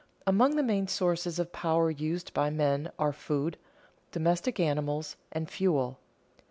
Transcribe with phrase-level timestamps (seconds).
[0.25, 3.55] _Among the main sources of power used by men are food,
[4.11, 5.99] domestic animals, and fuel.